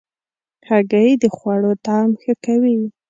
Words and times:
هګۍ 0.69 1.09
د 1.21 1.23
خوړو 1.35 1.71
طعم 1.85 2.09
ښه 2.21 2.33
کوي. 2.45 2.77